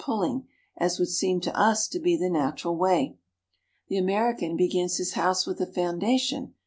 pulling, 0.03 0.47
as 0.77 0.97
would 0.97 1.07
seem 1.07 1.39
to 1.39 1.55
us 1.55 1.87
to 1.87 1.99
be 1.99 2.17
the 2.17 2.27
natural 2.27 2.75
way. 2.75 3.15
The 3.87 3.99
American 3.99 4.57
begins 4.57 4.97
his 4.97 5.13
house 5.13 5.45
with 5.45 5.59
the 5.59 5.67
foundation. 5.67 6.55